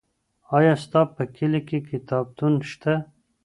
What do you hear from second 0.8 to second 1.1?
ستا